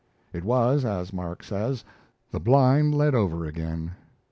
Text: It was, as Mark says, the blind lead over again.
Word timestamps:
It 0.33 0.43
was, 0.43 0.83
as 0.83 1.13
Mark 1.13 1.43
says, 1.43 1.83
the 2.31 2.39
blind 2.39 2.95
lead 2.95 3.13
over 3.13 3.45
again. 3.45 3.91